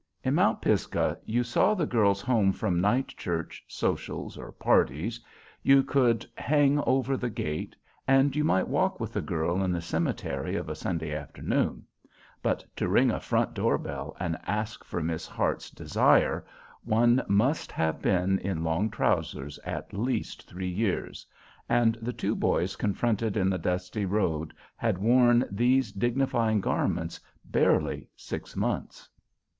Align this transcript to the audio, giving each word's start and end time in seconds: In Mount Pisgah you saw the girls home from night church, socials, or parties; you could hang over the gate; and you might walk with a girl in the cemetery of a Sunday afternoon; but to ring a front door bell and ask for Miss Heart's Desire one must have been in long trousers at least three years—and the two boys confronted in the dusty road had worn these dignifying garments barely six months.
In 0.23 0.33
Mount 0.33 0.61
Pisgah 0.63 1.19
you 1.25 1.43
saw 1.43 1.75
the 1.75 1.85
girls 1.85 2.21
home 2.21 2.53
from 2.53 2.81
night 2.81 3.09
church, 3.09 3.63
socials, 3.67 4.35
or 4.35 4.51
parties; 4.51 5.19
you 5.61 5.83
could 5.83 6.25
hang 6.35 6.79
over 6.87 7.15
the 7.15 7.29
gate; 7.29 7.75
and 8.07 8.35
you 8.35 8.43
might 8.43 8.67
walk 8.67 8.99
with 8.99 9.15
a 9.15 9.21
girl 9.21 9.63
in 9.63 9.71
the 9.71 9.79
cemetery 9.79 10.55
of 10.55 10.69
a 10.69 10.73
Sunday 10.73 11.13
afternoon; 11.13 11.85
but 12.41 12.65
to 12.77 12.87
ring 12.87 13.11
a 13.11 13.19
front 13.19 13.53
door 13.53 13.77
bell 13.77 14.17
and 14.19 14.39
ask 14.47 14.83
for 14.83 15.03
Miss 15.03 15.27
Heart's 15.27 15.69
Desire 15.69 16.47
one 16.83 17.21
must 17.27 17.71
have 17.71 18.01
been 18.01 18.39
in 18.39 18.63
long 18.63 18.89
trousers 18.89 19.59
at 19.63 19.93
least 19.93 20.49
three 20.49 20.65
years—and 20.67 21.99
the 22.01 22.11
two 22.11 22.33
boys 22.35 22.75
confronted 22.75 23.37
in 23.37 23.51
the 23.51 23.59
dusty 23.59 24.05
road 24.05 24.51
had 24.75 24.97
worn 24.97 25.45
these 25.51 25.91
dignifying 25.91 26.59
garments 26.59 27.19
barely 27.45 28.09
six 28.15 28.55
months. 28.55 29.07